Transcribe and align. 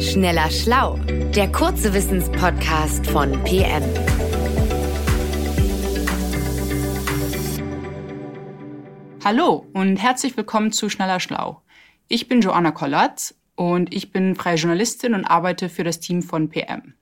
Schneller 0.00 0.50
Schlau, 0.50 0.96
der 1.36 1.52
kurze 1.52 1.94
Wissenspodcast 1.94 3.06
von 3.06 3.32
PM. 3.44 3.84
Hallo 9.22 9.64
und 9.72 9.96
herzlich 9.96 10.36
willkommen 10.36 10.72
zu 10.72 10.88
Schneller 10.88 11.20
Schlau. 11.20 11.62
Ich 12.08 12.26
bin 12.26 12.40
Joanna 12.40 12.72
Kollatz 12.72 13.36
und 13.54 13.94
ich 13.94 14.10
bin 14.10 14.34
freie 14.34 14.56
Journalistin 14.56 15.14
und 15.14 15.24
arbeite 15.24 15.68
für 15.68 15.84
das 15.84 16.00
Team 16.00 16.22
von 16.22 16.48
PM. 16.48 16.94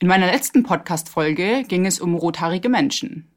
In 0.00 0.08
meiner 0.08 0.26
letzten 0.26 0.64
Podcast-Folge 0.64 1.62
ging 1.68 1.86
es 1.86 2.00
um 2.00 2.16
rothaarige 2.16 2.68
Menschen. 2.68 3.30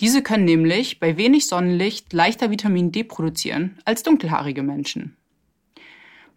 Diese 0.00 0.22
können 0.22 0.46
nämlich 0.46 0.98
bei 0.98 1.18
wenig 1.18 1.46
Sonnenlicht 1.46 2.12
leichter 2.14 2.50
Vitamin 2.50 2.90
D 2.90 3.04
produzieren 3.04 3.78
als 3.84 4.02
dunkelhaarige 4.02 4.62
Menschen. 4.62 5.16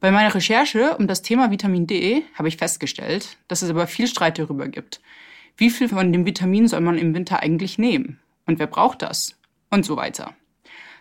Bei 0.01 0.11
meiner 0.11 0.35
Recherche 0.35 0.97
um 0.97 1.07
das 1.07 1.21
Thema 1.21 1.49
Vitamin 1.49 1.87
D 1.87 2.23
habe 2.35 2.49
ich 2.49 2.57
festgestellt, 2.57 3.37
dass 3.47 3.61
es 3.61 3.69
aber 3.69 3.87
viel 3.87 4.07
Streit 4.07 4.37
darüber 4.37 4.67
gibt. 4.67 5.01
Wie 5.55 5.69
viel 5.69 5.87
von 5.87 6.11
dem 6.11 6.25
Vitamin 6.25 6.67
soll 6.67 6.81
man 6.81 6.97
im 6.97 7.15
Winter 7.15 7.39
eigentlich 7.39 7.77
nehmen? 7.77 8.19
Und 8.45 8.59
wer 8.59 8.67
braucht 8.67 9.01
das? 9.01 9.39
Und 9.69 9.85
so 9.85 9.95
weiter. 9.95 10.35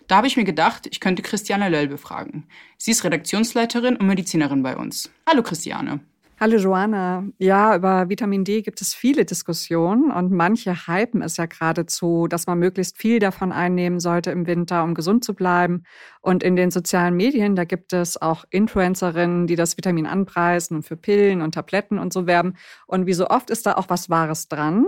Da 0.06 0.16
habe 0.18 0.28
ich 0.28 0.36
mir 0.36 0.44
gedacht, 0.44 0.86
ich 0.88 1.00
könnte 1.00 1.22
Christiane 1.22 1.68
Löll 1.68 1.88
befragen. 1.88 2.46
Sie 2.78 2.92
ist 2.92 3.02
Redaktionsleiterin 3.02 3.96
und 3.96 4.06
Medizinerin 4.06 4.62
bei 4.62 4.76
uns. 4.76 5.10
Hallo 5.28 5.42
Christiane. 5.42 6.00
Hallo 6.42 6.56
Joanna. 6.56 7.28
Ja, 7.38 7.76
über 7.76 8.08
Vitamin 8.08 8.42
D 8.42 8.62
gibt 8.62 8.80
es 8.80 8.94
viele 8.94 9.24
Diskussionen 9.24 10.10
und 10.10 10.32
manche 10.32 10.88
hypen 10.88 11.22
es 11.22 11.36
ja 11.36 11.46
geradezu, 11.46 12.26
dass 12.26 12.48
man 12.48 12.58
möglichst 12.58 12.98
viel 12.98 13.20
davon 13.20 13.52
einnehmen 13.52 14.00
sollte 14.00 14.32
im 14.32 14.48
Winter, 14.48 14.82
um 14.82 14.94
gesund 14.94 15.22
zu 15.22 15.34
bleiben. 15.34 15.84
Und 16.20 16.42
in 16.42 16.56
den 16.56 16.72
sozialen 16.72 17.14
Medien, 17.14 17.54
da 17.54 17.62
gibt 17.62 17.92
es 17.92 18.20
auch 18.20 18.44
Influencerinnen, 18.50 19.46
die 19.46 19.54
das 19.54 19.76
Vitamin 19.76 20.04
anpreisen 20.04 20.78
und 20.78 20.82
für 20.82 20.96
Pillen 20.96 21.42
und 21.42 21.54
Tabletten 21.54 22.00
und 22.00 22.12
so 22.12 22.26
werben. 22.26 22.54
Und 22.88 23.06
wie 23.06 23.12
so 23.12 23.28
oft 23.28 23.48
ist 23.48 23.64
da 23.66 23.74
auch 23.74 23.88
was 23.88 24.10
Wahres 24.10 24.48
dran, 24.48 24.86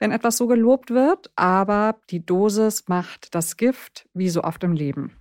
wenn 0.00 0.10
etwas 0.10 0.36
so 0.36 0.48
gelobt 0.48 0.90
wird. 0.90 1.30
Aber 1.36 2.00
die 2.10 2.26
Dosis 2.26 2.88
macht 2.88 3.32
das 3.32 3.56
Gift, 3.56 4.08
wie 4.12 4.28
so 4.28 4.42
oft 4.42 4.64
im 4.64 4.72
Leben. 4.72 5.12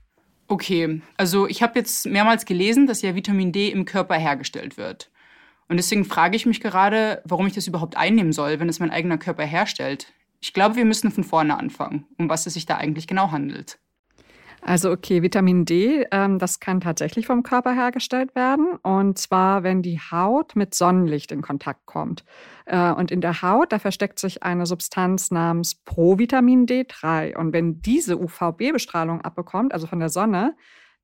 Okay, 0.47 1.03
also 1.15 1.47
ich 1.47 1.61
habe 1.61 1.77
jetzt 1.77 2.07
mehrmals 2.07 2.45
gelesen, 2.45 2.87
dass 2.87 3.03
ja 3.03 3.13
Vitamin 3.13 3.51
D 3.51 3.69
im 3.69 3.85
Körper 3.85 4.15
hergestellt 4.15 4.77
wird. 4.77 5.11
Und 5.67 5.77
deswegen 5.77 6.05
frage 6.05 6.35
ich 6.35 6.45
mich 6.45 6.61
gerade, 6.61 7.21
warum 7.25 7.47
ich 7.47 7.53
das 7.53 7.67
überhaupt 7.67 7.97
einnehmen 7.97 8.33
soll, 8.33 8.59
wenn 8.59 8.69
es 8.69 8.79
mein 8.79 8.91
eigener 8.91 9.17
Körper 9.17 9.43
herstellt. 9.43 10.13
Ich 10.39 10.53
glaube, 10.53 10.75
wir 10.75 10.85
müssen 10.85 11.11
von 11.11 11.23
vorne 11.23 11.57
anfangen, 11.57 12.05
um 12.17 12.29
was 12.29 12.45
es 12.45 12.53
sich 12.53 12.65
da 12.65 12.77
eigentlich 12.77 13.07
genau 13.07 13.31
handelt. 13.31 13.79
Also 14.67 14.91
okay, 14.91 15.21
Vitamin 15.21 15.63
D, 15.65 16.07
ähm, 16.11 16.39
das 16.39 16.59
kann 16.59 16.81
tatsächlich 16.81 17.27
vom 17.27 17.43
Körper 17.43 17.71
hergestellt 17.73 18.33
werden. 18.33 18.79
Und 18.81 19.19
zwar, 19.19 19.61
wenn 19.61 19.83
die 19.83 19.99
Haut 19.99 20.55
mit 20.55 20.73
Sonnenlicht 20.73 21.31
in 21.31 21.43
Kontakt 21.43 21.85
kommt. 21.85 22.25
Äh, 22.65 22.91
und 22.91 23.11
in 23.11 23.21
der 23.21 23.43
Haut, 23.43 23.71
da 23.71 23.77
versteckt 23.77 24.17
sich 24.17 24.41
eine 24.41 24.65
Substanz 24.65 25.29
namens 25.29 25.75
Provitamin 25.75 26.65
D3. 26.65 27.37
Und 27.37 27.53
wenn 27.53 27.83
diese 27.83 28.19
UVB-Bestrahlung 28.19 29.21
abbekommt, 29.21 29.71
also 29.71 29.85
von 29.85 29.99
der 29.99 30.09
Sonne, 30.09 30.55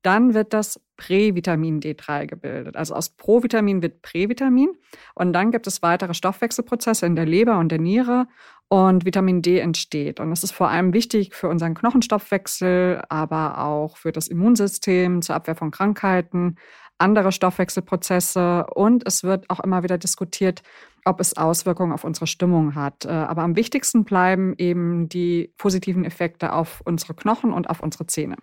dann 0.02 0.34
wird 0.34 0.52
das 0.52 0.80
Prävitamin 0.96 1.80
D3 1.80 2.26
gebildet. 2.26 2.76
Also 2.76 2.94
aus 2.94 3.10
Provitamin 3.10 3.82
wird 3.82 4.02
Prävitamin 4.02 4.70
und 5.14 5.32
dann 5.32 5.50
gibt 5.50 5.66
es 5.66 5.82
weitere 5.82 6.14
Stoffwechselprozesse 6.14 7.06
in 7.06 7.16
der 7.16 7.26
Leber 7.26 7.58
und 7.58 7.70
der 7.70 7.80
Niere 7.80 8.26
und 8.68 9.04
Vitamin 9.04 9.42
D 9.42 9.58
entsteht. 9.58 10.20
Und 10.20 10.30
das 10.30 10.44
ist 10.44 10.52
vor 10.52 10.68
allem 10.68 10.92
wichtig 10.92 11.34
für 11.34 11.48
unseren 11.48 11.74
Knochenstoffwechsel, 11.74 13.02
aber 13.08 13.58
auch 13.58 13.96
für 13.96 14.12
das 14.12 14.28
Immunsystem, 14.28 15.22
zur 15.22 15.34
Abwehr 15.34 15.56
von 15.56 15.70
Krankheiten, 15.70 16.56
andere 16.98 17.32
Stoffwechselprozesse 17.32 18.66
und 18.74 19.06
es 19.06 19.24
wird 19.24 19.50
auch 19.50 19.60
immer 19.60 19.82
wieder 19.82 19.98
diskutiert, 19.98 20.62
ob 21.04 21.20
es 21.20 21.36
Auswirkungen 21.36 21.92
auf 21.92 22.04
unsere 22.04 22.26
Stimmung 22.26 22.74
hat. 22.74 23.04
Äh, 23.04 23.08
aber 23.10 23.42
am 23.42 23.56
wichtigsten 23.56 24.04
bleiben 24.04 24.54
eben 24.56 25.08
die 25.08 25.52
positiven 25.58 26.04
Effekte 26.04 26.52
auf 26.52 26.80
unsere 26.84 27.14
Knochen 27.14 27.52
und 27.52 27.68
auf 27.68 27.80
unsere 27.82 28.06
Zähne. 28.06 28.36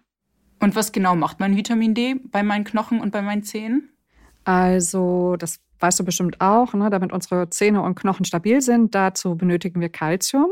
Und 0.59 0.75
was 0.75 0.92
genau 0.92 1.16
macht 1.16 1.40
mein 1.40 1.56
Vitamin 1.56 1.94
D 1.94 2.16
bei 2.16 2.44
meinen 2.44 2.64
Knochen 2.66 3.00
und 3.00 3.12
bei 3.12 3.22
meinen 3.22 3.44
Zähnen? 3.44 3.90
Also, 4.44 5.36
das 5.38 5.59
weißt 5.80 6.00
du 6.00 6.03
bestimmt 6.03 6.42
auch, 6.42 6.74
ne? 6.74 6.90
damit 6.90 7.14
unsere 7.14 7.50
Zähne 7.50 7.81
und 7.81 7.96
Knochen 7.96 8.25
stabil 8.25 8.62
sind. 8.62 8.94
Dazu 8.96 9.36
benötigen 9.36 9.80
wir 9.80 9.90
Kalzium. 9.90 10.50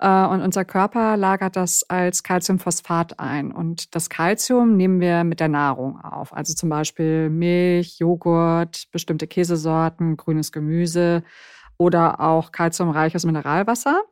Äh, 0.00 0.26
und 0.26 0.42
unser 0.42 0.64
Körper 0.64 1.16
lagert 1.16 1.56
das 1.56 1.84
als 1.88 2.22
Calciumphosphat 2.22 3.18
ein. 3.20 3.52
Und 3.52 3.94
das 3.94 4.08
Kalzium 4.08 4.76
nehmen 4.76 5.00
wir 5.00 5.24
mit 5.24 5.40
der 5.40 5.48
Nahrung 5.48 6.00
auf. 6.00 6.34
Also 6.34 6.54
zum 6.54 6.68
Beispiel 6.68 7.30
Milch, 7.30 7.98
Joghurt, 7.98 8.84
bestimmte 8.92 9.26
Käsesorten, 9.26 10.16
grünes 10.16 10.52
Gemüse 10.52 11.22
oder 11.76 12.20
auch 12.20 12.52
kalziumreiches 12.52 13.24
Mineralwasser. 13.24 14.02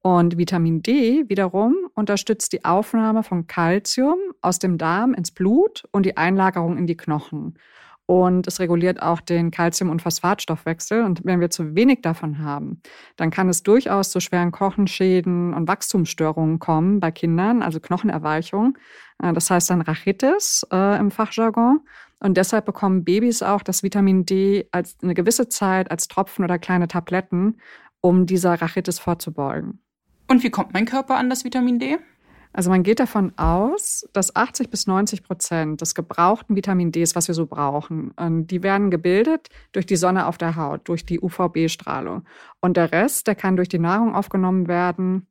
Und 0.00 0.36
Vitamin 0.36 0.82
D 0.82 1.28
wiederum 1.28 1.76
unterstützt 1.94 2.52
die 2.52 2.64
Aufnahme 2.64 3.22
von 3.22 3.46
Kalzium 3.46 4.18
aus 4.40 4.58
dem 4.58 4.78
Darm 4.78 5.14
ins 5.14 5.30
Blut 5.30 5.84
und 5.92 6.06
die 6.06 6.16
Einlagerung 6.16 6.76
in 6.76 6.86
die 6.86 6.96
Knochen. 6.96 7.58
Und 8.06 8.46
es 8.46 8.58
reguliert 8.60 9.00
auch 9.00 9.20
den 9.20 9.50
Kalzium- 9.50 9.90
und 9.90 10.02
Phosphatstoffwechsel. 10.02 11.02
Und 11.02 11.24
wenn 11.24 11.40
wir 11.40 11.50
zu 11.50 11.74
wenig 11.74 12.02
davon 12.02 12.40
haben, 12.40 12.82
dann 13.16 13.30
kann 13.30 13.48
es 13.48 13.62
durchaus 13.62 14.10
zu 14.10 14.20
schweren 14.20 14.50
Kochenschäden 14.50 15.54
und 15.54 15.68
Wachstumsstörungen 15.68 16.58
kommen 16.58 17.00
bei 17.00 17.10
Kindern, 17.10 17.62
also 17.62 17.80
Knochenerweichung. 17.80 18.76
Äh, 19.22 19.32
das 19.32 19.50
heißt 19.50 19.70
dann 19.70 19.80
Rachitis 19.80 20.66
äh, 20.72 20.98
im 20.98 21.10
Fachjargon. 21.10 21.80
Und 22.20 22.36
deshalb 22.36 22.66
bekommen 22.66 23.04
Babys 23.04 23.42
auch 23.42 23.62
das 23.62 23.82
Vitamin 23.82 24.26
D 24.26 24.68
als 24.72 24.96
eine 25.02 25.14
gewisse 25.14 25.48
Zeit 25.48 25.90
als 25.90 26.06
Tropfen 26.06 26.44
oder 26.44 26.58
kleine 26.58 26.88
Tabletten, 26.88 27.60
um 28.00 28.26
dieser 28.26 28.60
Rachitis 28.60 28.98
vorzubeugen. 28.98 29.80
Und 30.32 30.42
wie 30.42 30.48
kommt 30.48 30.72
mein 30.72 30.86
Körper 30.86 31.18
an 31.18 31.28
das 31.28 31.44
Vitamin 31.44 31.78
D? 31.78 31.98
Also 32.54 32.70
man 32.70 32.82
geht 32.82 33.00
davon 33.00 33.34
aus, 33.36 34.08
dass 34.14 34.34
80 34.34 34.70
bis 34.70 34.86
90 34.86 35.24
Prozent 35.24 35.82
des 35.82 35.94
gebrauchten 35.94 36.56
Vitamin 36.56 36.90
Ds, 36.90 37.14
was 37.14 37.28
wir 37.28 37.34
so 37.34 37.44
brauchen, 37.44 38.14
die 38.46 38.62
werden 38.62 38.90
gebildet 38.90 39.50
durch 39.72 39.84
die 39.84 39.96
Sonne 39.96 40.26
auf 40.26 40.38
der 40.38 40.56
Haut, 40.56 40.88
durch 40.88 41.04
die 41.04 41.20
UVB-Strahlung. 41.20 42.24
Und 42.62 42.78
der 42.78 42.92
Rest, 42.92 43.26
der 43.26 43.34
kann 43.34 43.56
durch 43.56 43.68
die 43.68 43.78
Nahrung 43.78 44.14
aufgenommen 44.14 44.68
werden. 44.68 45.26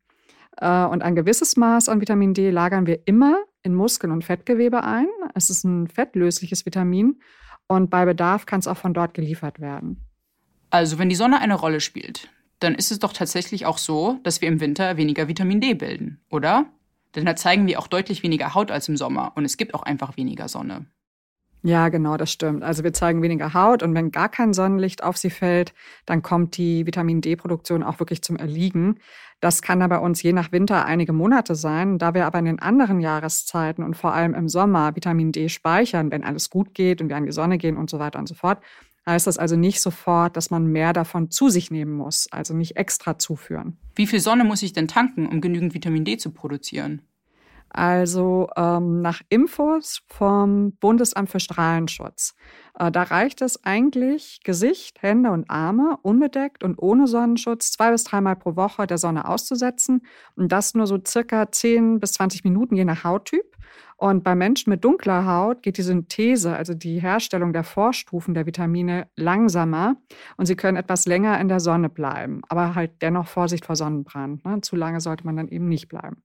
Äh, 0.57 0.85
und 0.85 1.01
ein 1.01 1.16
gewisses 1.16 1.57
Maß 1.57 1.90
an 1.90 2.00
Vitamin 2.00 2.35
D 2.35 2.51
lagern 2.51 2.85
wir 2.85 3.00
immer 3.06 3.40
in 3.63 3.73
Muskeln 3.73 4.13
und 4.13 4.23
Fettgewebe 4.23 4.84
ein. 4.84 5.07
Es 5.34 5.50
ist 5.50 5.63
ein 5.63 5.88
fettlösliches 5.88 6.67
Vitamin 6.67 7.19
und 7.66 7.90
bei 7.90 8.06
Bedarf 8.06 8.45
kann 8.45 8.59
es 8.59 8.67
auch 8.67 8.78
von 8.78 8.94
dort 8.94 9.16
geliefert 9.16 9.59
werden. 9.59 10.06
Also 10.69 11.00
wenn 11.00 11.09
die 11.09 11.16
Sonne 11.16 11.40
eine 11.40 11.56
Rolle 11.56 11.79
spielt, 11.79 12.29
dann 12.61 12.75
ist 12.75 12.91
es 12.91 12.99
doch 12.99 13.11
tatsächlich 13.11 13.66
auch 13.66 13.77
so, 13.77 14.19
dass 14.23 14.39
wir 14.41 14.47
im 14.47 14.61
Winter 14.61 14.95
weniger 14.95 15.27
Vitamin 15.27 15.59
D 15.59 15.73
bilden, 15.73 16.22
oder? 16.29 16.67
Denn 17.16 17.25
da 17.25 17.35
zeigen 17.35 17.67
wir 17.67 17.79
auch 17.79 17.88
deutlich 17.88 18.23
weniger 18.23 18.53
Haut 18.53 18.72
als 18.72 18.88
im 18.88 18.95
Sommer 18.95 19.33
und 19.35 19.44
es 19.44 19.57
gibt 19.57 19.73
auch 19.73 19.83
einfach 19.83 20.16
weniger 20.16 20.47
Sonne. 20.47 20.85
Ja, 21.63 21.89
genau, 21.89 22.17
das 22.17 22.31
stimmt. 22.31 22.63
Also 22.63 22.83
wir 22.83 22.91
zeigen 22.91 23.22
weniger 23.22 23.53
Haut 23.53 23.83
und 23.83 23.94
wenn 23.94 24.11
gar 24.11 24.29
kein 24.29 24.53
Sonnenlicht 24.53 25.03
auf 25.03 25.17
sie 25.17 25.29
fällt, 25.29 25.73
dann 26.07 26.23
kommt 26.23 26.57
die 26.57 26.88
Vitamin 26.88 27.22
D-Produktion 27.22 27.83
auch 27.83 27.99
wirklich 27.99 28.23
zum 28.23 28.35
Erliegen. 28.35 28.99
Das 29.41 29.61
kann 29.61 29.79
da 29.79 29.88
bei 29.88 29.99
uns 29.99 30.23
je 30.23 30.33
nach 30.33 30.51
Winter 30.51 30.85
einige 30.85 31.13
Monate 31.13 31.53
sein. 31.53 31.99
Da 31.99 32.16
wir 32.16 32.25
aber 32.25 32.39
in 32.39 32.45
den 32.45 32.59
anderen 32.59 32.99
Jahreszeiten 32.99 33.83
und 33.83 33.95
vor 33.95 34.13
allem 34.13 34.33
im 34.33 34.49
Sommer 34.49 34.95
Vitamin 34.95 35.31
D 35.31 35.49
speichern, 35.49 36.11
wenn 36.11 36.23
alles 36.23 36.49
gut 36.49 36.73
geht 36.73 36.99
und 36.99 37.09
wir 37.09 37.16
an 37.17 37.25
die 37.25 37.31
Sonne 37.31 37.59
gehen 37.59 37.78
und 37.78 37.91
so 37.91 37.99
weiter 37.99 38.17
und 38.17 38.28
so 38.28 38.35
fort, 38.35 38.59
heißt 39.06 39.28
das 39.28 39.38
also 39.38 39.56
nicht 39.56 39.81
sofort, 39.81 40.38
dass 40.38 40.51
man 40.51 40.67
mehr 40.67 40.94
davon 40.94 41.31
zu 41.31 41.50
sich 41.50 41.72
nehmen 41.72 41.94
muss, 41.94 42.28
also 42.31 42.53
nicht 42.53 42.78
extra 42.78 43.17
zuführen. 43.17 43.78
Wie 43.95 44.07
viel 44.07 44.19
Sonne 44.19 44.44
muss 44.44 44.63
ich 44.63 44.73
denn 44.73 44.88
tanken, 44.88 45.28
um 45.28 45.41
genügend 45.41 45.73
Vitamin 45.73 46.06
D 46.06 46.17
zu 46.17 46.31
produzieren? 46.31 47.01
Also 47.73 48.49
ähm, 48.57 49.01
nach 49.01 49.21
Infos 49.29 50.01
vom 50.07 50.73
Bundesamt 50.73 51.29
für 51.29 51.40
Strahlenschutz. 51.40 52.35
Äh, 52.78 52.91
da 52.91 53.03
reicht 53.03 53.41
es 53.41 53.63
eigentlich, 53.63 54.41
Gesicht, 54.43 55.01
Hände 55.01 55.31
und 55.31 55.49
Arme 55.49 55.97
unbedeckt 56.01 56.66
und 56.66 56.78
ohne 56.78 57.07
Sonnenschutz 57.07 57.72
zwei 57.72 57.91
bis 57.91 58.03
dreimal 58.03 58.35
pro 58.35 58.57
Woche 58.57 58.87
der 58.87 58.97
Sonne 58.97 59.28
auszusetzen. 59.28 60.05
Und 60.35 60.51
das 60.51 60.73
nur 60.73 60.85
so 60.85 60.99
circa 61.05 61.49
10 61.49 62.01
bis 62.01 62.13
20 62.13 62.43
Minuten 62.43 62.75
je 62.75 62.84
nach 62.84 63.05
Hauttyp. 63.05 63.46
Und 63.96 64.23
bei 64.23 64.35
Menschen 64.35 64.72
mit 64.72 64.84
dunkler 64.84 65.28
Haut 65.28 65.61
geht 65.61 65.78
die 65.78 65.84
Synthese, 65.84 66.55
also 66.55 66.73
die 66.73 66.99
Herstellung 66.99 67.53
der 67.53 67.63
Vorstufen 67.63 68.34
der 68.34 68.47
Vitamine, 68.47 69.07
langsamer 69.16 69.96
und 70.37 70.47
sie 70.47 70.55
können 70.55 70.75
etwas 70.75 71.05
länger 71.05 71.40
in 71.40 71.47
der 71.47 71.59
Sonne 71.59 71.87
bleiben. 71.87 72.41
Aber 72.49 72.73
halt 72.73 73.01
dennoch 73.01 73.28
Vorsicht 73.28 73.66
vor 73.66 73.75
Sonnenbrand. 73.75 74.43
Ne? 74.43 74.59
Zu 74.61 74.75
lange 74.75 74.99
sollte 75.01 75.23
man 75.23 75.37
dann 75.37 75.47
eben 75.49 75.69
nicht 75.69 75.87
bleiben. 75.87 76.23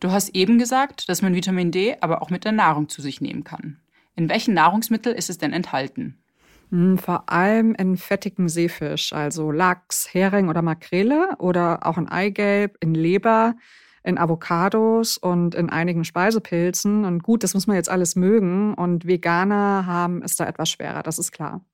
Du 0.00 0.10
hast 0.10 0.34
eben 0.34 0.58
gesagt, 0.58 1.08
dass 1.08 1.22
man 1.22 1.34
Vitamin 1.34 1.70
D 1.70 1.96
aber 2.00 2.22
auch 2.22 2.30
mit 2.30 2.44
der 2.44 2.52
Nahrung 2.52 2.88
zu 2.88 3.00
sich 3.00 3.20
nehmen 3.20 3.44
kann. 3.44 3.78
In 4.14 4.28
welchen 4.28 4.54
Nahrungsmitteln 4.54 5.16
ist 5.16 5.30
es 5.30 5.38
denn 5.38 5.52
enthalten? 5.52 6.18
Hm, 6.70 6.98
vor 6.98 7.30
allem 7.30 7.74
in 7.74 7.96
fettigen 7.96 8.48
Seefisch, 8.48 9.12
also 9.12 9.52
Lachs, 9.52 10.12
Hering 10.12 10.48
oder 10.48 10.62
Makrele 10.62 11.30
oder 11.38 11.86
auch 11.86 11.96
in 11.96 12.08
Eigelb, 12.08 12.76
in 12.80 12.94
Leber, 12.94 13.54
in 14.02 14.18
Avocados 14.18 15.16
und 15.16 15.54
in 15.54 15.70
einigen 15.70 16.04
Speisepilzen. 16.04 17.04
Und 17.04 17.22
gut, 17.22 17.42
das 17.42 17.54
muss 17.54 17.66
man 17.66 17.76
jetzt 17.76 17.88
alles 17.88 18.16
mögen. 18.16 18.74
Und 18.74 19.06
Veganer 19.06 19.86
haben 19.86 20.22
es 20.22 20.36
da 20.36 20.46
etwas 20.46 20.70
schwerer, 20.70 21.02
das 21.02 21.18
ist 21.18 21.32
klar. 21.32 21.64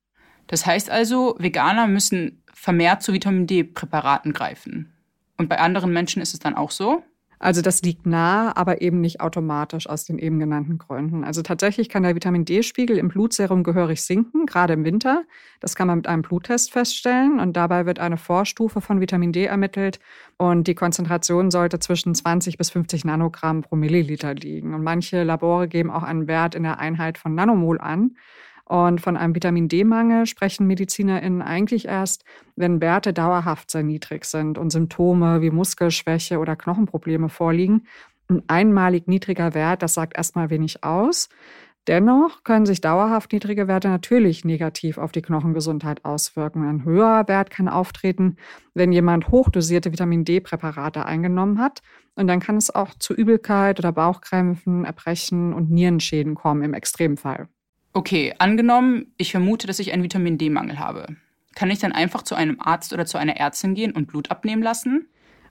Das 0.46 0.66
heißt 0.66 0.90
also, 0.90 1.36
Veganer 1.38 1.86
müssen 1.86 2.42
vermehrt 2.52 3.02
zu 3.02 3.12
Vitamin 3.12 3.46
D-Präparaten 3.46 4.32
greifen. 4.32 4.92
Und 5.38 5.48
bei 5.48 5.58
anderen 5.58 5.92
Menschen 5.92 6.20
ist 6.20 6.34
es 6.34 6.40
dann 6.40 6.54
auch 6.54 6.70
so? 6.70 7.02
Also 7.42 7.60
das 7.60 7.82
liegt 7.82 8.06
nah, 8.06 8.56
aber 8.56 8.82
eben 8.82 9.00
nicht 9.00 9.20
automatisch 9.20 9.88
aus 9.88 10.04
den 10.04 10.20
eben 10.20 10.38
genannten 10.38 10.78
Gründen. 10.78 11.24
Also 11.24 11.42
tatsächlich 11.42 11.88
kann 11.88 12.04
der 12.04 12.14
Vitamin 12.14 12.44
D-Spiegel 12.44 12.96
im 12.96 13.08
Blutserum 13.08 13.64
gehörig 13.64 14.00
sinken, 14.00 14.46
gerade 14.46 14.74
im 14.74 14.84
Winter. 14.84 15.24
Das 15.58 15.74
kann 15.74 15.88
man 15.88 15.98
mit 15.98 16.06
einem 16.06 16.22
Bluttest 16.22 16.70
feststellen 16.70 17.40
und 17.40 17.56
dabei 17.56 17.84
wird 17.84 17.98
eine 17.98 18.16
Vorstufe 18.16 18.80
von 18.80 19.00
Vitamin 19.00 19.32
D 19.32 19.44
ermittelt 19.44 19.98
und 20.38 20.68
die 20.68 20.76
Konzentration 20.76 21.50
sollte 21.50 21.80
zwischen 21.80 22.14
20 22.14 22.58
bis 22.58 22.70
50 22.70 23.04
Nanogramm 23.04 23.62
pro 23.62 23.74
Milliliter 23.74 24.34
liegen. 24.34 24.72
Und 24.72 24.84
manche 24.84 25.24
Labore 25.24 25.66
geben 25.66 25.90
auch 25.90 26.04
einen 26.04 26.28
Wert 26.28 26.54
in 26.54 26.62
der 26.62 26.78
Einheit 26.78 27.18
von 27.18 27.34
Nanomol 27.34 27.80
an. 27.80 28.12
Und 28.72 29.02
von 29.02 29.18
einem 29.18 29.34
Vitamin 29.34 29.68
D-Mangel 29.68 30.24
sprechen 30.24 30.66
MedizinerInnen 30.66 31.42
eigentlich 31.42 31.88
erst, 31.88 32.24
wenn 32.56 32.80
Werte 32.80 33.12
dauerhaft 33.12 33.70
sehr 33.70 33.82
niedrig 33.82 34.24
sind 34.24 34.56
und 34.56 34.70
Symptome 34.70 35.42
wie 35.42 35.50
Muskelschwäche 35.50 36.38
oder 36.38 36.56
Knochenprobleme 36.56 37.28
vorliegen. 37.28 37.86
Ein 38.28 38.42
einmalig 38.46 39.08
niedriger 39.08 39.52
Wert, 39.52 39.82
das 39.82 39.92
sagt 39.92 40.16
erstmal 40.16 40.48
wenig 40.48 40.84
aus. 40.84 41.28
Dennoch 41.86 42.44
können 42.44 42.64
sich 42.64 42.80
dauerhaft 42.80 43.34
niedrige 43.34 43.68
Werte 43.68 43.88
natürlich 43.88 44.42
negativ 44.46 44.96
auf 44.96 45.12
die 45.12 45.20
Knochengesundheit 45.20 46.06
auswirken. 46.06 46.66
Ein 46.66 46.82
höherer 46.82 47.28
Wert 47.28 47.50
kann 47.50 47.68
auftreten, 47.68 48.36
wenn 48.72 48.90
jemand 48.90 49.28
hochdosierte 49.28 49.92
Vitamin 49.92 50.24
D-Präparate 50.24 51.04
eingenommen 51.04 51.58
hat. 51.58 51.82
Und 52.14 52.26
dann 52.26 52.40
kann 52.40 52.56
es 52.56 52.74
auch 52.74 52.94
zu 52.94 53.12
Übelkeit 53.12 53.78
oder 53.80 53.92
Bauchkrämpfen, 53.92 54.86
Erbrechen 54.86 55.52
und 55.52 55.70
Nierenschäden 55.70 56.34
kommen 56.34 56.62
im 56.62 56.72
Extremfall. 56.72 57.48
Okay, 57.94 58.34
angenommen, 58.38 59.12
ich 59.18 59.32
vermute, 59.32 59.66
dass 59.66 59.78
ich 59.78 59.92
einen 59.92 60.02
Vitamin 60.02 60.38
D-Mangel 60.38 60.78
habe. 60.78 61.06
Kann 61.54 61.70
ich 61.70 61.78
dann 61.78 61.92
einfach 61.92 62.22
zu 62.22 62.34
einem 62.34 62.58
Arzt 62.58 62.94
oder 62.94 63.04
zu 63.04 63.18
einer 63.18 63.36
Ärztin 63.36 63.74
gehen 63.74 63.92
und 63.92 64.06
Blut 64.06 64.30
abnehmen 64.30 64.62
lassen? 64.62 65.08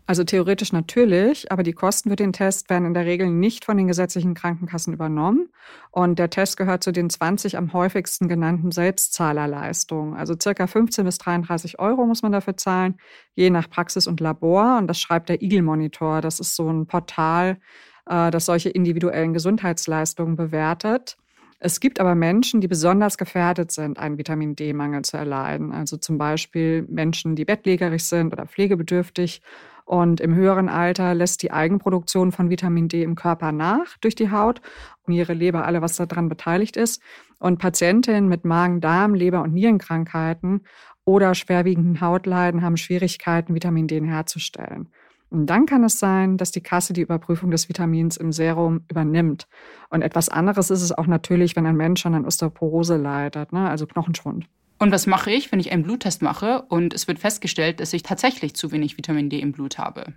Also 0.08 0.24
theoretisch 0.24 0.74
natürlich, 0.74 1.52
aber 1.52 1.62
die 1.62 1.74
Kosten 1.74 2.10
für 2.10 2.16
den 2.16 2.34
Test 2.34 2.72
werden 2.72 2.86
in 2.86 2.94
der 2.96 3.06
Regel 3.06 3.30
nicht 3.30 3.64
von 3.64 3.78
den 3.78 3.88
gesetzlichen 3.88 4.34
Krankenkassen 4.34 4.92
übernommen. 4.92 5.50
Und 5.92 6.18
der 6.18 6.32
Test 6.32 6.58
gehört 6.58 6.84
zu 6.84 6.92
den 6.92 7.12
20 7.12 7.58
am 7.58 7.72
häufigsten 7.74 8.28
genannten 8.28 8.72
Selbstzahlerleistungen. 8.72 10.16
Also 10.16 10.34
circa 10.42 10.66
15 10.66 11.06
bis 11.06 11.20
33 11.20 11.80
Euro 11.80 12.08
muss 12.08 12.24
man 12.24 12.32
dafür 12.32 12.58
zahlen, 12.58 12.96
je 13.36 13.52
nach 13.52 13.70
Praxis 13.70 14.08
und 14.08 14.20
Labor. 14.20 14.80
Und 14.80 14.88
das 14.88 15.00
schreibt 15.00 15.30
der 15.30 15.44
Eagle 15.44 15.62
Monitor. 15.62 16.22
Das 16.22 16.40
ist 16.40 16.56
so 16.56 16.68
ein 16.68 16.88
Portal, 16.88 17.60
äh, 18.08 18.32
das 18.32 18.48
solche 18.48 18.70
individuellen 18.70 19.34
Gesundheitsleistungen 19.34 20.36
bewertet. 20.36 21.18
Es 21.64 21.80
gibt 21.80 22.00
aber 22.00 22.16
Menschen, 22.16 22.60
die 22.60 22.68
besonders 22.68 23.20
gefährdet 23.20 23.72
sind, 23.72 24.00
einen 24.00 24.18
Vitamin 24.18 24.56
D-Mangel 24.56 25.04
zu 25.04 25.16
erleiden. 25.16 25.72
Also 25.72 25.96
zum 25.96 26.18
Beispiel 26.18 26.88
Menschen, 26.90 27.36
die 27.36 27.46
bettlägerig 27.46 28.04
sind 28.04 28.34
oder 28.34 28.48
pflegebedürftig. 28.48 29.44
Und 29.86 30.22
im 30.22 30.34
höheren 30.34 30.70
Alter 30.70 31.14
lässt 31.14 31.44
die 31.44 31.52
Eigenproduktion 31.52 32.32
von 32.32 32.50
Vitamin 32.50 32.88
D 32.88 33.04
im 33.04 33.14
Körper 33.14 33.52
nach 33.52 33.96
durch 34.00 34.16
die 34.16 34.32
Haut 34.32 34.60
und 35.04 35.14
ihre 35.14 35.34
Leber, 35.34 35.64
alle, 35.64 35.84
was 35.84 35.98
daran 35.98 36.30
beteiligt 36.30 36.78
ist. 36.78 37.00
Und 37.38 37.60
Patientinnen 37.60 38.28
mit 38.28 38.44
Magen-Darm, 38.44 39.14
Leber- 39.14 39.44
und 39.44 39.54
Nierenkrankheiten 39.54 40.62
oder 41.06 41.36
schwerwiegenden 41.36 42.02
Hautleiden 42.02 42.64
haben 42.64 42.78
Schwierigkeiten, 42.78 43.54
Vitamin 43.54 43.86
D 43.86 44.02
herzustellen. 44.02 44.90
Und 45.32 45.46
dann 45.46 45.66
kann 45.66 45.84
es 45.86 45.98
sein, 45.98 46.38
dass 46.38 46.52
die 46.52 46.62
Kasse 46.62 46.92
die 46.92 47.02
Überprüfung 47.02 47.52
des 47.52 47.70
Vitamins 47.70 48.18
im 48.18 48.34
Serum 48.34 48.82
übernimmt. 48.90 49.48
Und 49.90 50.02
etwas 50.02 50.28
anderes 50.28 50.70
ist 50.70 50.82
es 50.82 50.92
auch 50.92 51.08
natürlich, 51.08 51.56
wenn 51.56 51.66
ein 51.66 51.78
Mensch 51.78 52.06
an 52.06 52.26
Osteoporose 52.26 52.98
leidet, 52.98 53.54
ne? 53.54 53.70
also 53.70 53.88
Knochenschwund. 53.88 54.46
Und 54.78 54.92
was 54.92 55.08
mache 55.08 55.32
ich, 55.32 55.52
wenn 55.52 55.62
ich 55.62 55.72
einen 55.72 55.84
Bluttest 55.84 56.22
mache 56.22 56.64
und 56.64 56.94
es 56.94 57.08
wird 57.08 57.20
festgestellt, 57.20 57.80
dass 57.80 57.94
ich 57.94 58.04
tatsächlich 58.04 58.56
zu 58.56 58.74
wenig 58.74 58.98
Vitamin 58.98 59.30
D 59.30 59.40
im 59.40 59.54
Blut 59.54 59.78
habe? 59.78 60.14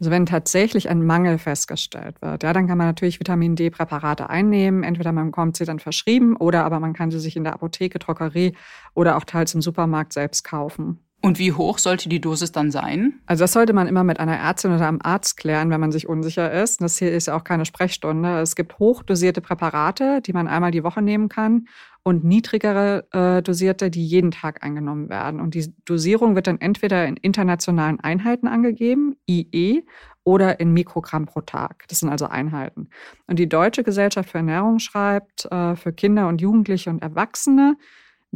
Also 0.00 0.10
wenn 0.10 0.26
tatsächlich 0.26 0.88
ein 0.88 1.04
Mangel 1.04 1.38
festgestellt 1.38 2.20
wird, 2.22 2.42
ja, 2.42 2.52
dann 2.52 2.66
kann 2.66 2.78
man 2.78 2.86
natürlich 2.86 3.18
Vitamin 3.20 3.56
D-Präparate 3.56 4.30
einnehmen. 4.30 4.84
Entweder 4.84 5.12
man 5.12 5.26
bekommt 5.26 5.56
sie 5.56 5.64
dann 5.64 5.80
verschrieben 5.80 6.36
oder 6.36 6.64
aber 6.64 6.80
man 6.80 6.92
kann 6.92 7.10
sie 7.10 7.18
sich 7.18 7.36
in 7.36 7.44
der 7.44 7.54
Apotheke, 7.54 7.98
Drogerie 7.98 8.54
oder 8.94 9.16
auch 9.16 9.24
teils 9.24 9.54
im 9.54 9.62
Supermarkt 9.62 10.12
selbst 10.12 10.44
kaufen. 10.44 11.00
Und 11.26 11.40
wie 11.40 11.52
hoch 11.52 11.78
sollte 11.78 12.08
die 12.08 12.20
Dosis 12.20 12.52
dann 12.52 12.70
sein? 12.70 13.14
Also 13.26 13.42
das 13.42 13.52
sollte 13.52 13.72
man 13.72 13.88
immer 13.88 14.04
mit 14.04 14.20
einer 14.20 14.36
Ärztin 14.36 14.72
oder 14.72 14.86
einem 14.86 15.00
Arzt 15.02 15.36
klären, 15.36 15.70
wenn 15.70 15.80
man 15.80 15.90
sich 15.90 16.08
unsicher 16.08 16.52
ist. 16.52 16.80
Das 16.80 16.98
hier 16.98 17.10
ist 17.10 17.26
ja 17.26 17.36
auch 17.36 17.42
keine 17.42 17.64
Sprechstunde. 17.64 18.38
Es 18.38 18.54
gibt 18.54 18.78
hochdosierte 18.78 19.40
Präparate, 19.40 20.20
die 20.20 20.32
man 20.32 20.46
einmal 20.46 20.70
die 20.70 20.84
Woche 20.84 21.02
nehmen 21.02 21.28
kann 21.28 21.66
und 22.04 22.22
niedrigere 22.22 23.08
äh, 23.10 23.42
dosierte, 23.42 23.90
die 23.90 24.06
jeden 24.06 24.30
Tag 24.30 24.62
eingenommen 24.62 25.08
werden. 25.08 25.40
Und 25.40 25.54
die 25.54 25.74
Dosierung 25.84 26.36
wird 26.36 26.46
dann 26.46 26.60
entweder 26.60 27.04
in 27.08 27.16
internationalen 27.16 27.98
Einheiten 27.98 28.46
angegeben, 28.46 29.16
IE, 29.28 29.82
oder 30.22 30.60
in 30.60 30.72
Mikrogramm 30.72 31.26
pro 31.26 31.40
Tag. 31.40 31.86
Das 31.88 31.98
sind 31.98 32.08
also 32.08 32.26
Einheiten. 32.26 32.88
Und 33.26 33.40
die 33.40 33.48
Deutsche 33.48 33.82
Gesellschaft 33.82 34.30
für 34.30 34.38
Ernährung 34.38 34.78
schreibt, 34.78 35.46
äh, 35.46 35.74
für 35.74 35.92
Kinder 35.92 36.28
und 36.28 36.40
Jugendliche 36.40 36.90
und 36.90 37.02
Erwachsene 37.02 37.76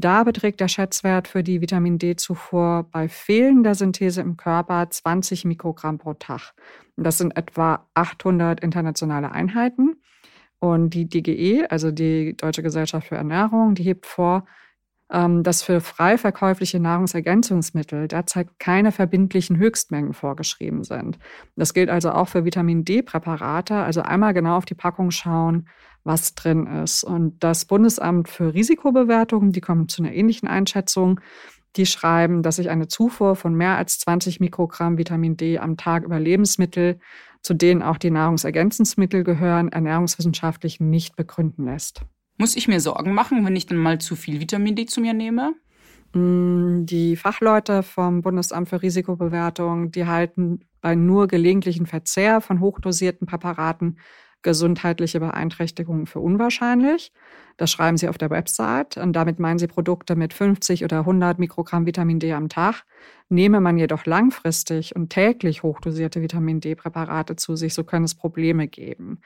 da 0.00 0.24
beträgt 0.24 0.60
der 0.60 0.68
Schätzwert 0.68 1.28
für 1.28 1.42
die 1.42 1.60
Vitamin 1.60 1.98
D-Zufuhr 1.98 2.88
bei 2.90 3.08
fehlender 3.08 3.74
Synthese 3.74 4.20
im 4.20 4.36
Körper 4.36 4.88
20 4.88 5.44
Mikrogramm 5.44 5.98
pro 5.98 6.14
Tag. 6.14 6.52
Das 6.96 7.18
sind 7.18 7.36
etwa 7.36 7.86
800 7.94 8.60
internationale 8.60 9.32
Einheiten. 9.32 9.96
Und 10.58 10.90
die 10.90 11.08
DGE, 11.08 11.66
also 11.70 11.90
die 11.90 12.36
Deutsche 12.36 12.62
Gesellschaft 12.62 13.08
für 13.08 13.16
Ernährung, 13.16 13.74
die 13.74 13.82
hebt 13.82 14.06
vor, 14.06 14.44
dass 15.10 15.62
für 15.62 15.80
frei 15.80 16.16
verkäufliche 16.16 16.78
Nahrungsergänzungsmittel 16.78 18.06
derzeit 18.06 18.46
keine 18.60 18.92
verbindlichen 18.92 19.56
Höchstmengen 19.56 20.12
vorgeschrieben 20.12 20.84
sind. 20.84 21.18
Das 21.56 21.74
gilt 21.74 21.90
also 21.90 22.12
auch 22.12 22.28
für 22.28 22.44
Vitamin 22.44 22.84
D-Präparate. 22.84 23.74
Also 23.74 24.02
einmal 24.02 24.34
genau 24.34 24.56
auf 24.56 24.66
die 24.66 24.76
Packung 24.76 25.10
schauen, 25.10 25.68
was 26.04 26.36
drin 26.36 26.66
ist. 26.66 27.02
Und 27.02 27.42
das 27.42 27.64
Bundesamt 27.64 28.28
für 28.28 28.54
Risikobewertung, 28.54 29.50
die 29.50 29.60
kommen 29.60 29.88
zu 29.88 30.02
einer 30.02 30.12
ähnlichen 30.12 30.48
Einschätzung. 30.48 31.20
Die 31.74 31.86
schreiben, 31.86 32.42
dass 32.44 32.56
sich 32.56 32.70
eine 32.70 32.86
Zufuhr 32.86 33.34
von 33.34 33.54
mehr 33.54 33.76
als 33.76 33.98
20 33.98 34.38
Mikrogramm 34.38 34.96
Vitamin 34.96 35.36
D 35.36 35.58
am 35.58 35.76
Tag 35.76 36.04
über 36.04 36.20
Lebensmittel, 36.20 37.00
zu 37.42 37.54
denen 37.54 37.82
auch 37.82 37.98
die 37.98 38.10
Nahrungsergänzungsmittel 38.10 39.24
gehören, 39.24 39.70
ernährungswissenschaftlich 39.70 40.78
nicht 40.78 41.16
begründen 41.16 41.64
lässt. 41.64 42.02
Muss 42.40 42.56
ich 42.56 42.68
mir 42.68 42.80
Sorgen 42.80 43.12
machen, 43.12 43.44
wenn 43.44 43.54
ich 43.54 43.66
dann 43.66 43.76
mal 43.76 43.98
zu 43.98 44.16
viel 44.16 44.40
Vitamin 44.40 44.74
D 44.74 44.86
zu 44.86 45.02
mir 45.02 45.12
nehme? 45.12 45.52
Mm, 46.14 46.86
die 46.86 47.14
Fachleute 47.16 47.82
vom 47.82 48.22
Bundesamt 48.22 48.70
für 48.70 48.80
Risikobewertung, 48.80 49.92
die 49.92 50.06
halten 50.06 50.60
bei 50.80 50.94
nur 50.94 51.28
gelegentlichen 51.28 51.84
Verzehr 51.84 52.40
von 52.40 52.60
hochdosierten 52.60 53.26
Präparaten 53.26 53.98
gesundheitliche 54.42 55.20
Beeinträchtigungen 55.20 56.06
für 56.06 56.20
unwahrscheinlich. 56.20 57.12
Das 57.56 57.70
schreiben 57.70 57.96
sie 57.96 58.08
auf 58.08 58.16
der 58.16 58.30
Website 58.30 58.96
und 58.96 59.12
damit 59.12 59.38
meinen 59.38 59.58
sie 59.58 59.66
Produkte 59.66 60.16
mit 60.16 60.32
50 60.32 60.82
oder 60.82 61.00
100 61.00 61.38
Mikrogramm 61.38 61.84
Vitamin 61.84 62.18
D 62.18 62.32
am 62.32 62.48
Tag. 62.48 62.84
Nehme 63.28 63.60
man 63.60 63.76
jedoch 63.76 64.06
langfristig 64.06 64.96
und 64.96 65.10
täglich 65.10 65.62
hochdosierte 65.62 66.22
Vitamin 66.22 66.60
D-Präparate 66.60 67.36
zu 67.36 67.56
sich, 67.56 67.74
so 67.74 67.84
können 67.84 68.04
es 68.04 68.14
Probleme 68.14 68.66
geben. 68.66 69.20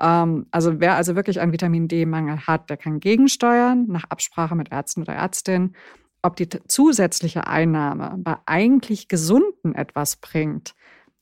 Ähm, 0.00 0.46
also 0.50 0.80
wer 0.80 0.94
also 0.94 1.16
wirklich 1.16 1.40
einen 1.40 1.52
Vitamin 1.52 1.88
D-Mangel 1.88 2.46
hat, 2.46 2.70
der 2.70 2.76
kann 2.76 3.00
gegensteuern 3.00 3.86
nach 3.88 4.04
Absprache 4.04 4.54
mit 4.54 4.70
Ärzten 4.70 5.02
oder 5.02 5.14
Ärztinnen. 5.14 5.74
Ob 6.22 6.36
die 6.36 6.48
zusätzliche 6.48 7.46
Einnahme 7.46 8.14
bei 8.18 8.36
eigentlich 8.46 9.08
Gesunden 9.08 9.74
etwas 9.74 10.16
bringt, 10.16 10.74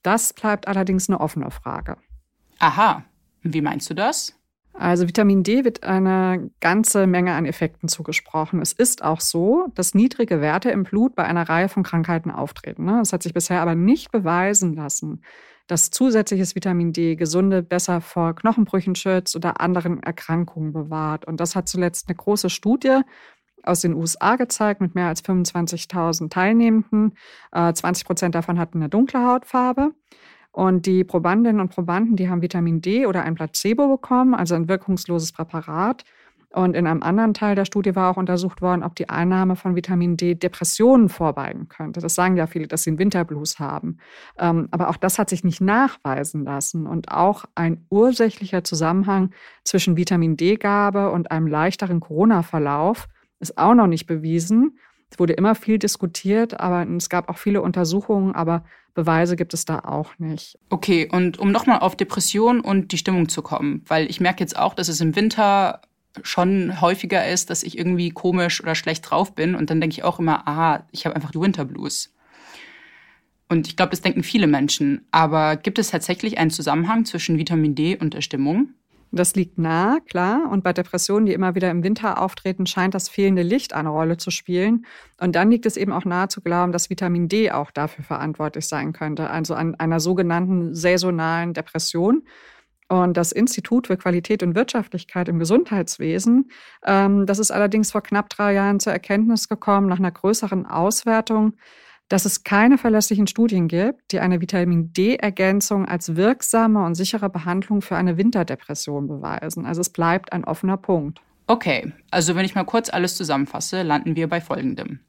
das 0.02 0.32
bleibt 0.32 0.68
allerdings 0.68 1.08
eine 1.08 1.20
offene 1.20 1.50
Frage. 1.50 1.96
Aha, 2.58 3.04
wie 3.52 3.60
meinst 3.60 3.88
du 3.90 3.94
das? 3.94 4.34
Also 4.78 5.08
Vitamin 5.08 5.42
D 5.42 5.64
wird 5.64 5.82
eine 5.82 6.50
ganze 6.60 7.08
Menge 7.08 7.34
an 7.34 7.46
Effekten 7.46 7.88
zugesprochen. 7.88 8.62
Es 8.62 8.72
ist 8.72 9.02
auch 9.02 9.20
so, 9.20 9.66
dass 9.74 9.94
niedrige 9.94 10.40
Werte 10.40 10.70
im 10.70 10.84
Blut 10.84 11.16
bei 11.16 11.24
einer 11.24 11.48
Reihe 11.48 11.68
von 11.68 11.82
Krankheiten 11.82 12.30
auftreten. 12.30 12.84
Ne? 12.84 13.00
Es 13.00 13.12
hat 13.12 13.24
sich 13.24 13.34
bisher 13.34 13.60
aber 13.60 13.74
nicht 13.74 14.12
beweisen 14.12 14.74
lassen, 14.74 15.22
dass 15.66 15.90
zusätzliches 15.90 16.54
Vitamin 16.54 16.92
D 16.92 17.16
Gesunde 17.16 17.62
besser 17.62 18.00
vor 18.00 18.36
Knochenbrüchen 18.36 18.94
schützt 18.94 19.34
oder 19.34 19.60
anderen 19.60 20.00
Erkrankungen 20.00 20.72
bewahrt. 20.72 21.24
Und 21.24 21.40
das 21.40 21.56
hat 21.56 21.68
zuletzt 21.68 22.08
eine 22.08 22.16
große 22.16 22.48
Studie 22.48 23.00
aus 23.64 23.80
den 23.80 23.94
USA 23.94 24.36
gezeigt 24.36 24.80
mit 24.80 24.94
mehr 24.94 25.08
als 25.08 25.24
25.000 25.24 26.30
Teilnehmenden. 26.30 27.16
20 27.52 28.04
äh, 28.04 28.06
Prozent 28.06 28.34
davon 28.36 28.60
hatten 28.60 28.78
eine 28.78 28.88
dunkle 28.88 29.26
Hautfarbe. 29.26 29.92
Und 30.58 30.86
die 30.86 31.04
Probandinnen 31.04 31.60
und 31.60 31.68
Probanden, 31.68 32.16
die 32.16 32.28
haben 32.28 32.42
Vitamin 32.42 32.80
D 32.80 33.06
oder 33.06 33.22
ein 33.22 33.36
Placebo 33.36 33.86
bekommen, 33.86 34.34
also 34.34 34.56
ein 34.56 34.66
wirkungsloses 34.66 35.30
Präparat. 35.30 36.02
Und 36.50 36.74
in 36.74 36.88
einem 36.88 37.04
anderen 37.04 37.32
Teil 37.32 37.54
der 37.54 37.64
Studie 37.64 37.94
war 37.94 38.10
auch 38.10 38.16
untersucht 38.16 38.60
worden, 38.60 38.82
ob 38.82 38.96
die 38.96 39.08
Einnahme 39.08 39.54
von 39.54 39.76
Vitamin 39.76 40.16
D 40.16 40.34
Depressionen 40.34 41.10
vorbeugen 41.10 41.68
könnte. 41.68 42.00
Das 42.00 42.16
sagen 42.16 42.36
ja 42.36 42.48
viele, 42.48 42.66
dass 42.66 42.82
sie 42.82 42.90
einen 42.90 42.98
Winterblues 42.98 43.60
haben. 43.60 43.98
Ähm, 44.36 44.66
aber 44.72 44.88
auch 44.88 44.96
das 44.96 45.20
hat 45.20 45.30
sich 45.30 45.44
nicht 45.44 45.60
nachweisen 45.60 46.42
lassen. 46.42 46.88
Und 46.88 47.12
auch 47.12 47.44
ein 47.54 47.86
ursächlicher 47.88 48.64
Zusammenhang 48.64 49.30
zwischen 49.62 49.96
Vitamin 49.96 50.36
D-Gabe 50.36 51.12
und 51.12 51.30
einem 51.30 51.46
leichteren 51.46 52.00
Corona-Verlauf 52.00 53.06
ist 53.38 53.56
auch 53.58 53.74
noch 53.74 53.86
nicht 53.86 54.06
bewiesen. 54.08 54.76
Es 55.10 55.18
wurde 55.18 55.32
immer 55.32 55.54
viel 55.54 55.78
diskutiert, 55.78 56.60
aber 56.60 56.86
es 56.96 57.08
gab 57.08 57.28
auch 57.28 57.38
viele 57.38 57.62
Untersuchungen, 57.62 58.34
aber 58.34 58.64
Beweise 58.94 59.36
gibt 59.36 59.54
es 59.54 59.64
da 59.64 59.80
auch 59.80 60.18
nicht. 60.18 60.58
Okay, 60.70 61.08
und 61.10 61.38
um 61.38 61.52
nochmal 61.52 61.80
auf 61.80 61.96
Depression 61.96 62.60
und 62.60 62.92
die 62.92 62.98
Stimmung 62.98 63.28
zu 63.28 63.42
kommen, 63.42 63.82
weil 63.86 64.10
ich 64.10 64.20
merke 64.20 64.40
jetzt 64.40 64.58
auch, 64.58 64.74
dass 64.74 64.88
es 64.88 65.00
im 65.00 65.14
Winter 65.14 65.82
schon 66.22 66.80
häufiger 66.80 67.26
ist, 67.28 67.48
dass 67.50 67.62
ich 67.62 67.78
irgendwie 67.78 68.10
komisch 68.10 68.60
oder 68.62 68.74
schlecht 68.74 69.08
drauf 69.08 69.34
bin 69.34 69.54
und 69.54 69.70
dann 69.70 69.80
denke 69.80 69.94
ich 69.94 70.04
auch 70.04 70.18
immer, 70.18 70.48
aha, 70.48 70.86
ich 70.90 71.06
habe 71.06 71.14
einfach 71.14 71.30
die 71.30 71.40
Winterblues. 71.40 72.12
Und 73.48 73.66
ich 73.66 73.76
glaube, 73.76 73.90
das 73.90 74.02
denken 74.02 74.22
viele 74.22 74.46
Menschen. 74.46 75.06
Aber 75.10 75.56
gibt 75.56 75.78
es 75.78 75.90
tatsächlich 75.90 76.38
einen 76.38 76.50
Zusammenhang 76.50 77.04
zwischen 77.04 77.38
Vitamin 77.38 77.74
D 77.74 77.96
und 77.96 78.14
der 78.14 78.20
Stimmung? 78.20 78.74
Das 79.10 79.34
liegt 79.34 79.58
nah, 79.58 80.00
klar. 80.06 80.50
Und 80.50 80.62
bei 80.62 80.72
Depressionen, 80.72 81.26
die 81.26 81.32
immer 81.32 81.54
wieder 81.54 81.70
im 81.70 81.82
Winter 81.82 82.20
auftreten, 82.20 82.66
scheint 82.66 82.94
das 82.94 83.08
fehlende 83.08 83.42
Licht 83.42 83.72
eine 83.72 83.88
Rolle 83.88 84.18
zu 84.18 84.30
spielen. 84.30 84.84
Und 85.18 85.34
dann 85.34 85.50
liegt 85.50 85.64
es 85.64 85.76
eben 85.78 85.92
auch 85.92 86.04
nahe 86.04 86.28
zu 86.28 86.42
glauben, 86.42 86.72
dass 86.72 86.90
Vitamin 86.90 87.28
D 87.28 87.50
auch 87.50 87.70
dafür 87.70 88.04
verantwortlich 88.04 88.66
sein 88.68 88.92
könnte, 88.92 89.30
also 89.30 89.54
an 89.54 89.74
einer 89.76 90.00
sogenannten 90.00 90.74
saisonalen 90.74 91.54
Depression. 91.54 92.22
Und 92.88 93.16
das 93.16 93.32
Institut 93.32 93.86
für 93.86 93.96
Qualität 93.98 94.42
und 94.42 94.54
Wirtschaftlichkeit 94.54 95.28
im 95.28 95.38
Gesundheitswesen, 95.38 96.50
ähm, 96.86 97.26
das 97.26 97.38
ist 97.38 97.50
allerdings 97.50 97.92
vor 97.92 98.02
knapp 98.02 98.30
drei 98.30 98.54
Jahren 98.54 98.80
zur 98.80 98.94
Erkenntnis 98.94 99.48
gekommen, 99.48 99.88
nach 99.88 99.98
einer 99.98 100.10
größeren 100.10 100.64
Auswertung, 100.64 101.54
dass 102.08 102.24
es 102.24 102.42
keine 102.42 102.78
verlässlichen 102.78 103.26
Studien 103.26 103.68
gibt, 103.68 104.12
die 104.12 104.20
eine 104.20 104.40
Vitamin 104.40 104.92
D-Ergänzung 104.92 105.86
als 105.86 106.16
wirksame 106.16 106.84
und 106.84 106.94
sichere 106.94 107.28
Behandlung 107.28 107.82
für 107.82 107.96
eine 107.96 108.16
Winterdepression 108.16 109.06
beweisen. 109.06 109.66
Also 109.66 109.82
es 109.82 109.90
bleibt 109.90 110.32
ein 110.32 110.44
offener 110.44 110.78
Punkt. 110.78 111.20
Okay, 111.46 111.92
also 112.10 112.34
wenn 112.34 112.44
ich 112.44 112.54
mal 112.54 112.64
kurz 112.64 112.90
alles 112.90 113.16
zusammenfasse, 113.16 113.82
landen 113.82 114.16
wir 114.16 114.28
bei 114.28 114.40
Folgendem. 114.40 115.00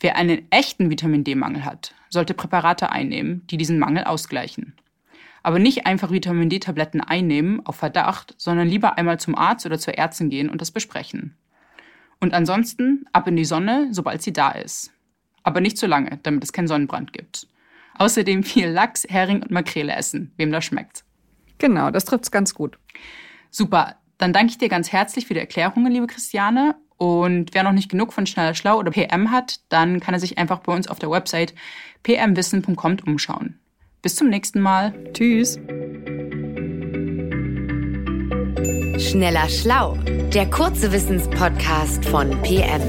Wer 0.00 0.16
einen 0.16 0.46
echten 0.50 0.90
Vitamin 0.90 1.24
D-Mangel 1.24 1.64
hat, 1.64 1.94
sollte 2.10 2.34
Präparate 2.34 2.90
einnehmen, 2.90 3.46
die 3.48 3.56
diesen 3.56 3.78
Mangel 3.78 4.04
ausgleichen. 4.04 4.74
Aber 5.42 5.58
nicht 5.58 5.86
einfach 5.86 6.10
Vitamin 6.10 6.48
D-Tabletten 6.48 7.00
einnehmen 7.00 7.64
auf 7.64 7.76
Verdacht, 7.76 8.34
sondern 8.38 8.66
lieber 8.66 8.98
einmal 8.98 9.20
zum 9.20 9.36
Arzt 9.36 9.66
oder 9.66 9.78
zur 9.78 9.94
Ärztin 9.94 10.30
gehen 10.30 10.48
und 10.48 10.60
das 10.60 10.70
besprechen. 10.70 11.36
Und 12.20 12.34
ansonsten 12.34 13.04
ab 13.12 13.28
in 13.28 13.36
die 13.36 13.44
Sonne, 13.44 13.88
sobald 13.90 14.22
sie 14.22 14.32
da 14.32 14.50
ist 14.50 14.93
aber 15.44 15.60
nicht 15.60 15.78
zu 15.78 15.86
lange, 15.86 16.18
damit 16.24 16.42
es 16.42 16.52
keinen 16.52 16.66
Sonnenbrand 16.66 17.12
gibt. 17.12 17.46
Außerdem 17.96 18.42
viel 18.42 18.68
Lachs, 18.68 19.06
Hering 19.08 19.42
und 19.42 19.52
Makrele 19.52 19.94
essen, 19.94 20.32
wem 20.36 20.50
das 20.50 20.64
schmeckt. 20.64 21.04
Genau, 21.58 21.92
das 21.92 22.04
trifft's 22.04 22.32
ganz 22.32 22.54
gut. 22.54 22.78
Super, 23.50 23.94
dann 24.18 24.32
danke 24.32 24.50
ich 24.50 24.58
dir 24.58 24.68
ganz 24.68 24.90
herzlich 24.90 25.26
für 25.26 25.34
die 25.34 25.40
Erklärungen, 25.40 25.92
liebe 25.92 26.08
Christiane. 26.08 26.74
Und 26.96 27.54
wer 27.54 27.62
noch 27.62 27.72
nicht 27.72 27.90
genug 27.90 28.12
von 28.12 28.26
Schneller 28.26 28.54
Schlau 28.54 28.78
oder 28.78 28.90
PM 28.90 29.30
hat, 29.30 29.60
dann 29.68 30.00
kann 30.00 30.14
er 30.14 30.20
sich 30.20 30.38
einfach 30.38 30.60
bei 30.60 30.74
uns 30.74 30.88
auf 30.88 30.98
der 30.98 31.10
Website 31.10 31.54
pmwissen.com 32.02 32.96
umschauen. 33.06 33.58
Bis 34.02 34.16
zum 34.16 34.28
nächsten 34.28 34.60
Mal. 34.60 34.92
Tschüss. 35.12 35.58
Schneller 38.98 39.48
Schlau, 39.48 39.96
der 40.32 40.48
kurze 40.50 40.92
Wissenspodcast 40.92 42.04
von 42.04 42.30
PM. 42.42 42.82